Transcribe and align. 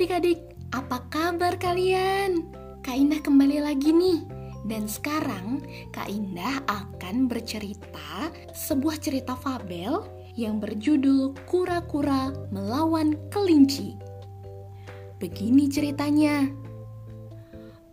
adik-adik, 0.00 0.40
apa 0.72 1.04
kabar 1.12 1.60
kalian? 1.60 2.48
Kak 2.80 2.96
Indah 2.96 3.20
kembali 3.20 3.60
lagi 3.60 3.92
nih. 3.92 4.24
Dan 4.64 4.88
sekarang 4.88 5.60
Kak 5.92 6.08
Indah 6.08 6.64
akan 6.72 7.28
bercerita 7.28 8.32
sebuah 8.56 8.96
cerita 8.96 9.36
fabel 9.36 10.00
yang 10.40 10.56
berjudul 10.56 11.36
Kura-kura 11.44 12.32
Melawan 12.48 13.12
Kelinci. 13.28 13.92
Begini 15.20 15.68
ceritanya. 15.68 16.48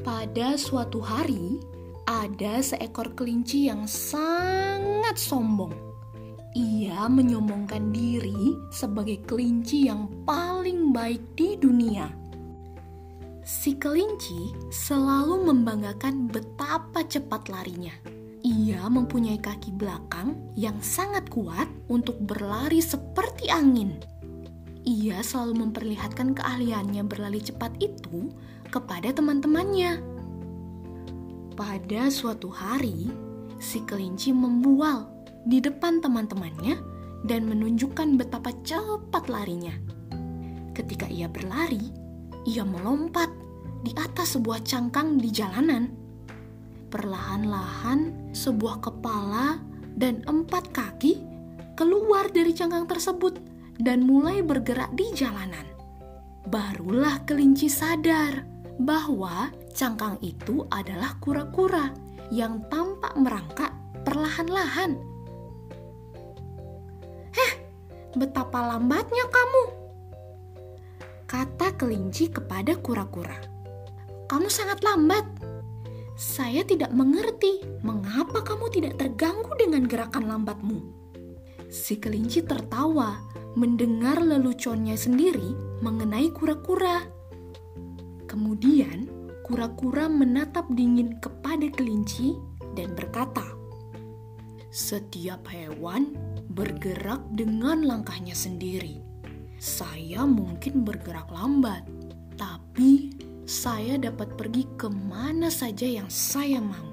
Pada 0.00 0.56
suatu 0.56 1.04
hari, 1.04 1.60
ada 2.08 2.64
seekor 2.64 3.12
kelinci 3.12 3.68
yang 3.68 3.84
sangat 3.84 5.20
sombong 5.20 5.89
ia 6.50 7.06
menyombongkan 7.06 7.94
diri 7.94 8.58
sebagai 8.74 9.22
kelinci 9.22 9.86
yang 9.86 10.10
paling 10.26 10.90
baik 10.90 11.22
di 11.38 11.54
dunia. 11.54 12.10
Si 13.46 13.78
kelinci 13.78 14.50
selalu 14.70 15.46
membanggakan 15.46 16.26
betapa 16.26 17.06
cepat 17.06 17.46
larinya. 17.46 17.94
Ia 18.42 18.88
mempunyai 18.90 19.38
kaki 19.38 19.78
belakang 19.78 20.34
yang 20.58 20.74
sangat 20.82 21.30
kuat 21.30 21.70
untuk 21.86 22.18
berlari 22.18 22.82
seperti 22.82 23.46
angin. 23.46 24.02
Ia 24.82 25.22
selalu 25.22 25.68
memperlihatkan 25.68 26.34
keahliannya 26.34 27.04
berlari 27.06 27.38
cepat 27.44 27.78
itu 27.78 28.32
kepada 28.74 29.14
teman-temannya. 29.14 30.02
Pada 31.54 32.08
suatu 32.08 32.48
hari, 32.50 33.12
si 33.60 33.84
kelinci 33.84 34.32
membual 34.32 35.19
di 35.44 35.58
depan 35.62 36.04
teman-temannya 36.04 36.76
dan 37.24 37.48
menunjukkan 37.48 38.16
betapa 38.16 38.52
cepat 38.64 39.28
larinya. 39.28 39.72
Ketika 40.72 41.08
ia 41.08 41.28
berlari, 41.28 41.92
ia 42.48 42.64
melompat 42.64 43.28
di 43.84 43.92
atas 43.96 44.36
sebuah 44.36 44.64
cangkang 44.64 45.20
di 45.20 45.28
jalanan. 45.28 45.92
Perlahan-lahan, 46.90 48.32
sebuah 48.32 48.82
kepala 48.82 49.60
dan 49.94 50.24
empat 50.26 50.72
kaki 50.72 51.20
keluar 51.76 52.28
dari 52.32 52.52
cangkang 52.56 52.88
tersebut 52.88 53.40
dan 53.80 54.04
mulai 54.04 54.44
bergerak 54.44 54.92
di 54.96 55.08
jalanan. 55.16 55.64
Barulah 56.48 57.22
kelinci 57.28 57.68
sadar 57.68 58.44
bahwa 58.80 59.52
cangkang 59.76 60.16
itu 60.24 60.64
adalah 60.72 61.14
kura-kura 61.20 61.92
yang 62.32 62.64
tampak 62.72 63.12
merangkak 63.20 63.72
perlahan-lahan 64.08 65.09
betapa 68.14 68.62
lambatnya 68.74 69.26
kamu. 69.30 69.64
Kata 71.30 71.78
kelinci 71.78 72.30
kepada 72.30 72.74
kura-kura. 72.74 73.38
Kamu 74.26 74.50
sangat 74.50 74.82
lambat. 74.82 75.26
Saya 76.18 76.66
tidak 76.66 76.90
mengerti 76.92 77.62
mengapa 77.80 78.42
kamu 78.42 78.66
tidak 78.74 78.94
terganggu 78.98 79.50
dengan 79.56 79.86
gerakan 79.86 80.26
lambatmu. 80.26 80.78
Si 81.70 82.02
kelinci 82.02 82.42
tertawa 82.42 83.22
mendengar 83.54 84.18
leluconnya 84.18 84.98
sendiri 84.98 85.54
mengenai 85.82 86.34
kura-kura. 86.34 87.06
Kemudian, 88.26 89.06
kura-kura 89.46 90.06
menatap 90.06 90.66
dingin 90.74 91.18
kepada 91.18 91.66
kelinci 91.74 92.38
dan 92.78 92.94
berkata, 92.94 93.42
"Setiap 94.70 95.46
hewan 95.50 96.14
bergerak 96.50 97.22
dengan 97.30 97.86
langkahnya 97.86 98.34
sendiri. 98.34 98.98
Saya 99.62 100.26
mungkin 100.26 100.82
bergerak 100.82 101.30
lambat, 101.30 101.86
tapi 102.34 103.14
saya 103.46 104.00
dapat 104.00 104.34
pergi 104.34 104.66
ke 104.74 104.90
mana 104.90 105.46
saja 105.46 105.86
yang 105.86 106.10
saya 106.10 106.58
mau. 106.58 106.90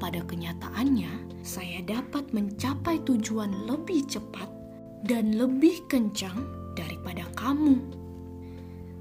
Pada 0.00 0.24
kenyataannya, 0.24 1.44
saya 1.44 1.84
dapat 1.84 2.32
mencapai 2.32 3.04
tujuan 3.04 3.68
lebih 3.68 4.08
cepat 4.08 4.48
dan 5.04 5.36
lebih 5.36 5.84
kencang 5.88 6.40
daripada 6.72 7.28
kamu. 7.36 7.76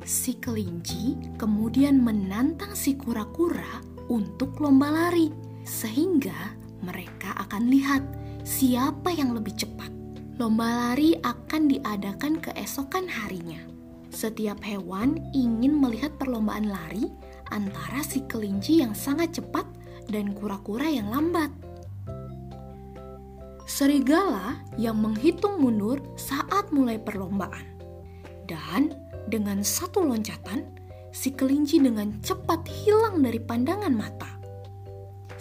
Si 0.03 0.35
kelinci 0.35 1.15
kemudian 1.39 2.03
menantang 2.03 2.75
si 2.75 2.99
kura-kura 2.99 3.79
untuk 4.11 4.59
lomba 4.59 4.91
lari, 4.91 5.31
sehingga 5.63 6.59
mereka 6.83 7.31
akan 7.47 7.71
lihat 7.71 8.03
siapa 8.43 9.09
yang 9.15 9.31
lebih 9.31 9.55
cepat. 9.55 9.89
Lomba 10.35 10.67
lari 10.67 11.15
akan 11.23 11.71
diadakan 11.71 12.43
keesokan 12.43 13.07
harinya. 13.07 13.59
Setiap 14.13 14.61
hewan 14.61 15.17
ingin 15.33 15.79
melihat 15.79 16.13
perlombaan 16.19 16.69
lari 16.69 17.09
antara 17.49 18.03
si 18.05 18.21
kelinci 18.27 18.83
yang 18.83 18.93
sangat 18.93 19.39
cepat 19.41 19.65
dan 20.11 20.35
kura-kura 20.35 20.85
yang 20.85 21.09
lambat. 21.09 21.49
Serigala 23.63 24.59
yang 24.75 24.99
menghitung 24.99 25.57
mundur 25.63 26.03
saat 26.19 26.69
mulai 26.69 26.99
perlombaan. 26.99 27.63
Dan 28.43 28.91
dengan 29.31 29.63
satu 29.63 30.03
loncatan, 30.03 30.67
si 31.15 31.31
kelinci 31.31 31.79
dengan 31.79 32.19
cepat 32.19 32.67
hilang 32.67 33.23
dari 33.23 33.39
pandangan 33.39 33.93
mata. 33.93 34.32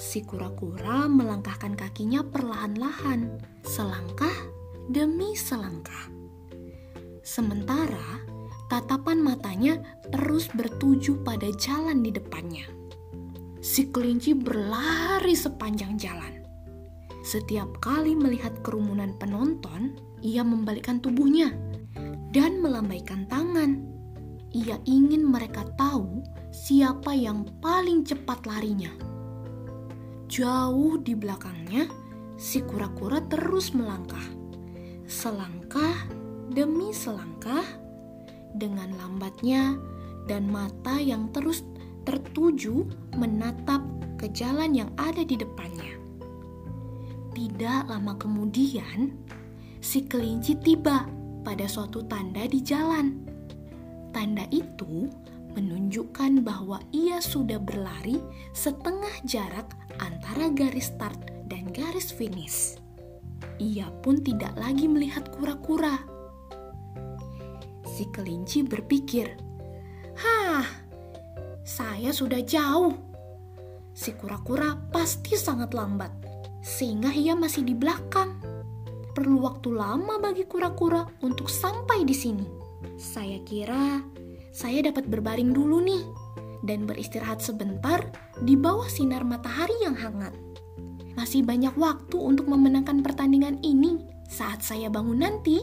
Si 0.03 0.27
kura-kura 0.27 1.07
melangkahkan 1.07 1.79
kakinya 1.79 2.27
perlahan-lahan, 2.27 3.39
selangkah 3.63 4.35
demi 4.91 5.39
selangkah. 5.39 6.11
Sementara 7.23 8.19
tatapan 8.67 9.23
matanya 9.23 9.79
terus 10.11 10.51
bertuju 10.51 11.23
pada 11.23 11.47
jalan 11.55 12.03
di 12.03 12.11
depannya. 12.11 12.67
Si 13.63 13.95
kelinci 13.95 14.35
berlari 14.35 15.39
sepanjang 15.39 15.95
jalan. 15.95 16.43
Setiap 17.23 17.79
kali 17.79 18.19
melihat 18.19 18.59
kerumunan 18.67 19.15
penonton, 19.23 19.95
ia 20.19 20.43
membalikkan 20.43 20.99
tubuhnya 20.99 21.55
dan 22.35 22.59
melambaikan 22.59 23.31
tangan. 23.31 23.87
Ia 24.51 24.83
ingin 24.83 25.31
mereka 25.31 25.63
tahu 25.79 26.27
siapa 26.51 27.15
yang 27.15 27.47
paling 27.63 28.03
cepat 28.03 28.43
larinya. 28.51 29.12
Jauh 30.33 30.97
di 30.97 31.13
belakangnya, 31.13 31.93
si 32.41 32.65
kura-kura 32.65 33.21
terus 33.29 33.77
melangkah. 33.77 34.25
Selangkah 35.05 36.09
demi 36.49 36.89
selangkah, 36.89 37.61
dengan 38.57 38.97
lambatnya 38.97 39.77
dan 40.25 40.49
mata 40.49 40.97
yang 40.97 41.29
terus 41.37 41.61
tertuju 42.09 42.89
menatap 43.21 43.85
ke 44.17 44.33
jalan 44.33 44.73
yang 44.73 44.89
ada 44.97 45.21
di 45.21 45.37
depannya. 45.37 46.01
Tidak 47.37 47.93
lama 47.93 48.17
kemudian, 48.17 49.13
si 49.85 50.01
kelinci 50.09 50.57
tiba 50.65 51.05
pada 51.45 51.69
suatu 51.69 52.09
tanda 52.09 52.49
di 52.49 52.65
jalan. 52.65 53.21
Tanda 54.17 54.49
itu 54.49 55.13
menunjukkan 55.55 56.45
bahwa 56.45 56.81
ia 56.93 57.21
sudah 57.21 57.61
berlari 57.61 58.21
setengah 58.57 59.13
jarak 59.29 59.69
antara 60.01 60.49
garis 60.53 60.89
start 60.93 61.19
dan 61.49 61.69
garis 61.71 62.13
finish. 62.13 62.81
Ia 63.61 63.93
pun 64.01 64.25
tidak 64.25 64.57
lagi 64.57 64.89
melihat 64.89 65.29
kura-kura. 65.31 66.01
Si 67.85 68.09
kelinci 68.09 68.65
berpikir, 68.65 69.37
"Hah, 70.17 70.65
saya 71.63 72.11
sudah 72.11 72.43
jauh. 72.43 72.97
Si 73.93 74.17
kura-kura 74.17 74.75
pasti 74.91 75.39
sangat 75.39 75.77
lambat, 75.77 76.11
sehingga 76.65 77.13
ia 77.13 77.37
masih 77.39 77.63
di 77.63 77.77
belakang. 77.77 78.41
Perlu 79.13 79.45
waktu 79.45 79.77
lama 79.77 80.17
bagi 80.17 80.49
kura-kura 80.49 81.05
untuk 81.21 81.53
sampai 81.53 82.03
di 82.03 82.17
sini. 82.17 82.47
Saya 82.97 83.39
kira 83.45 84.01
saya 84.53 84.85
dapat 84.93 85.09
berbaring 85.09 85.57
dulu 85.57 85.81
nih 85.81 86.05
dan 86.61 86.85
beristirahat 86.85 87.41
sebentar 87.41 88.05
di 88.45 88.53
bawah 88.53 88.87
sinar 88.87 89.25
matahari 89.25 89.75
yang 89.81 89.97
hangat. 89.97 90.37
Masih 91.17 91.41
banyak 91.41 91.73
waktu 91.81 92.17
untuk 92.21 92.47
memenangkan 92.49 93.01
pertandingan 93.01 93.59
ini 93.65 94.05
saat 94.29 94.61
saya 94.61 94.93
bangun 94.93 95.25
nanti. 95.25 95.61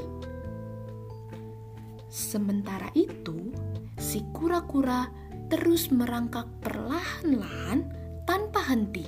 Sementara 2.10 2.90
itu, 2.98 3.54
si 4.02 4.26
kura-kura 4.34 5.10
terus 5.54 5.94
merangkak 5.94 6.50
perlahan-lahan 6.62 7.86
tanpa 8.26 8.66
henti. 8.74 9.06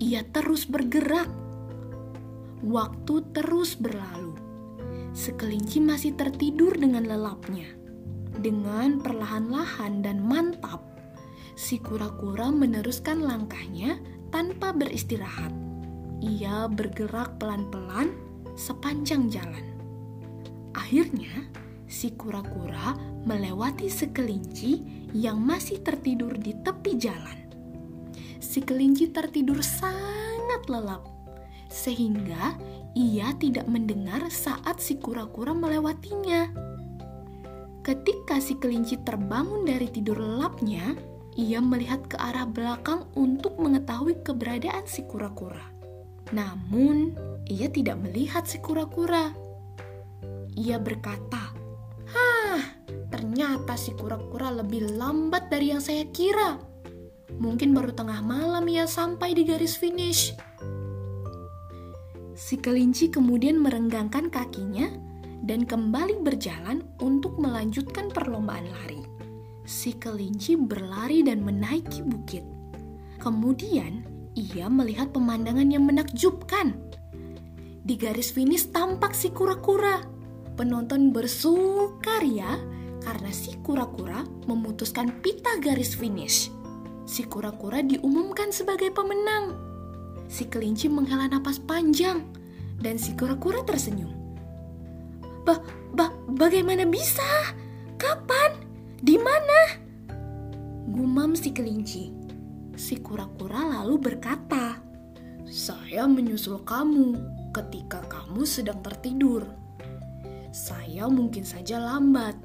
Ia 0.00 0.24
terus 0.32 0.64
bergerak. 0.64 1.28
Waktu 2.64 3.14
terus 3.36 3.76
berlalu. 3.76 4.36
Sekelinci 5.12 5.84
masih 5.84 6.16
tertidur 6.16 6.72
dengan 6.76 7.04
lelapnya. 7.04 7.81
Dengan 8.42 8.98
perlahan-lahan 8.98 10.02
dan 10.02 10.18
mantap, 10.18 10.82
si 11.54 11.78
kura-kura 11.78 12.50
meneruskan 12.50 13.22
langkahnya 13.22 14.02
tanpa 14.34 14.74
beristirahat. 14.74 15.54
Ia 16.18 16.66
bergerak 16.66 17.38
pelan-pelan 17.38 18.10
sepanjang 18.58 19.30
jalan. 19.30 19.62
Akhirnya, 20.74 21.46
si 21.86 22.18
kura-kura 22.18 22.98
melewati 23.22 23.86
sekelinci 23.86 24.82
yang 25.14 25.38
masih 25.38 25.78
tertidur 25.78 26.34
di 26.34 26.58
tepi 26.66 26.98
jalan. 26.98 27.38
Si 28.42 28.58
kelinci 28.58 29.14
tertidur 29.14 29.62
sangat 29.62 30.66
lelap, 30.66 31.06
sehingga 31.70 32.58
ia 32.98 33.30
tidak 33.38 33.70
mendengar 33.70 34.26
saat 34.34 34.82
si 34.82 34.98
kura-kura 34.98 35.54
melewatinya. 35.54 36.72
Ketika 37.82 38.38
si 38.38 38.54
kelinci 38.62 38.94
terbangun 39.02 39.66
dari 39.66 39.90
tidur 39.90 40.14
lelapnya, 40.22 40.94
ia 41.34 41.58
melihat 41.58 42.06
ke 42.06 42.14
arah 42.14 42.46
belakang 42.46 43.10
untuk 43.18 43.58
mengetahui 43.58 44.22
keberadaan 44.22 44.86
si 44.86 45.02
kura-kura. 45.02 45.66
Namun, 46.30 47.18
ia 47.50 47.66
tidak 47.66 47.98
melihat 47.98 48.46
si 48.46 48.62
kura-kura. 48.62 49.34
Ia 50.54 50.78
berkata, 50.78 51.50
"Hah, 52.14 52.62
ternyata 53.10 53.74
si 53.74 53.90
kura-kura 53.98 54.54
lebih 54.62 54.94
lambat 54.94 55.50
dari 55.50 55.74
yang 55.74 55.82
saya 55.82 56.06
kira. 56.14 56.62
Mungkin 57.34 57.74
baru 57.74 57.90
tengah 57.98 58.22
malam 58.22 58.62
ia 58.70 58.86
sampai 58.86 59.34
di 59.34 59.42
garis 59.42 59.74
finish." 59.74 60.30
Si 62.38 62.54
kelinci 62.62 63.10
kemudian 63.10 63.58
merenggangkan 63.58 64.30
kakinya 64.30 65.11
dan 65.42 65.66
kembali 65.66 66.22
berjalan 66.22 66.86
untuk 67.02 67.36
melanjutkan 67.36 68.08
perlombaan 68.08 68.66
lari. 68.66 69.02
Si 69.66 69.94
kelinci 69.98 70.54
berlari 70.54 71.26
dan 71.26 71.42
menaiki 71.42 72.02
bukit. 72.02 72.46
Kemudian, 73.18 74.06
ia 74.38 74.66
melihat 74.70 75.10
pemandangan 75.10 75.68
yang 75.70 75.86
menakjubkan. 75.86 76.78
Di 77.82 77.94
garis 77.98 78.30
finish 78.30 78.70
tampak 78.70 79.14
si 79.14 79.34
kura-kura. 79.34 80.02
Penonton 80.54 81.10
bersukaria 81.10 82.58
karena 83.02 83.30
si 83.34 83.58
kura-kura 83.60 84.22
memutuskan 84.46 85.22
pita 85.22 85.58
garis 85.58 85.98
finish. 85.98 86.50
Si 87.02 87.26
kura-kura 87.26 87.82
diumumkan 87.82 88.54
sebagai 88.54 88.94
pemenang 88.94 89.72
si 90.32 90.48
kelinci 90.48 90.88
menghela 90.88 91.28
napas 91.28 91.60
panjang 91.60 92.24
dan 92.80 92.96
si 92.96 93.12
kura-kura 93.12 93.60
tersenyum. 93.68 94.21
Ba, 95.42 95.58
ba, 95.94 96.14
bagaimana 96.30 96.86
bisa? 96.86 97.26
Kapan? 97.98 98.62
Di 99.02 99.18
mana? 99.18 99.82
Gumam 100.86 101.34
si 101.34 101.50
kelinci. 101.50 102.14
Si 102.78 102.98
kura-kura 103.02 103.82
lalu 103.82 103.98
berkata, 103.98 104.78
"Saya 105.46 106.06
menyusul 106.06 106.62
kamu 106.62 107.18
ketika 107.52 108.00
kamu 108.08 108.48
sedang 108.48 108.80
tertidur. 108.80 109.44
Saya 110.52 111.08
mungkin 111.08 111.44
saja 111.44 111.80
lambat, 111.80 112.36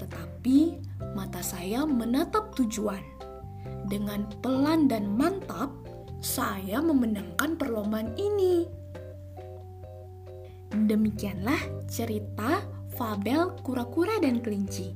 tetapi 0.00 0.80
mata 1.12 1.40
saya 1.44 1.84
menatap 1.84 2.52
tujuan. 2.56 3.00
Dengan 3.88 4.24
pelan 4.40 4.88
dan 4.88 5.12
mantap, 5.16 5.72
saya 6.24 6.80
memenangkan 6.80 7.60
perlombaan 7.60 8.16
ini. 8.16 8.81
Demikianlah 10.92 11.88
cerita 11.88 12.60
fabel 13.00 13.56
kura-kura 13.64 14.20
dan 14.20 14.44
kelinci. 14.44 14.92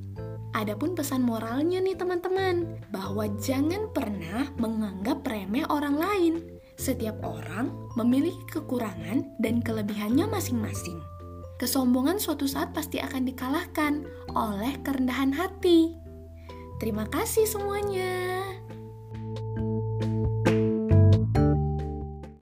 Adapun 0.53 0.93
pesan 0.93 1.25
moralnya 1.25 1.81
nih 1.81 1.97
teman-teman, 1.97 2.77
bahwa 2.93 3.25
jangan 3.41 3.89
pernah 3.97 4.45
menganggap 4.61 5.25
remeh 5.25 5.65
orang 5.65 5.97
lain. 5.97 6.33
Setiap 6.77 7.17
orang 7.25 7.73
memiliki 7.97 8.37
kekurangan 8.53 9.25
dan 9.41 9.57
kelebihannya 9.65 10.29
masing-masing. 10.29 11.01
Kesombongan 11.57 12.21
suatu 12.21 12.45
saat 12.45 12.77
pasti 12.77 13.01
akan 13.01 13.25
dikalahkan 13.25 14.05
oleh 14.37 14.77
kerendahan 14.85 15.33
hati. 15.33 15.97
Terima 16.77 17.09
kasih 17.09 17.49
semuanya. 17.49 18.45